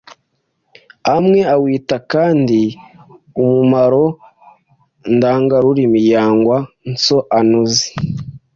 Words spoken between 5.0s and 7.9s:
ndengarurimi yangwa nsoanuzi